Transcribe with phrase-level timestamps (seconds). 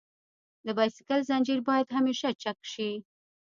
[0.65, 2.89] د بایسکل زنجیر باید همیشه چک شي.